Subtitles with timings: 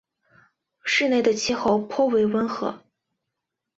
[0.83, 2.81] 市内的气候颇为温和。